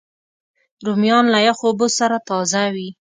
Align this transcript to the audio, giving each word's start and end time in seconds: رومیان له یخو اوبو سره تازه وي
رومیان 0.85 1.25
له 1.33 1.39
یخو 1.47 1.65
اوبو 1.69 1.87
سره 1.99 2.17
تازه 2.29 2.63
وي 2.73 2.87